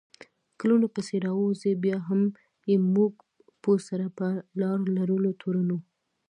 [0.59, 2.21] کلونه پس راووځي، بیا یې هم
[2.95, 3.11] موږ
[3.63, 4.27] پوځ سره په
[4.61, 5.79] لار لرلو تورنوو